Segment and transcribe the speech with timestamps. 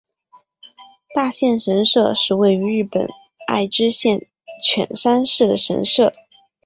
[1.13, 3.07] 大县神社是位在日本
[3.45, 4.25] 爱知县
[4.63, 6.11] 犬山市的神社。